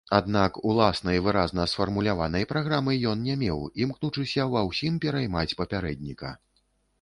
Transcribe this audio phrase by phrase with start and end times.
[0.17, 6.35] Аднак, уласнай выразна сфармуляванай праграмы ён не меў, імкнучыся ва ўсім пераймаць папярэдніка.